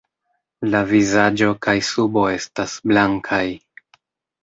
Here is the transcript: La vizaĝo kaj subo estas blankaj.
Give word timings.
La 0.75 0.81
vizaĝo 0.91 1.51
kaj 1.67 1.77
subo 1.91 2.25
estas 2.39 2.77
blankaj. 2.89 3.45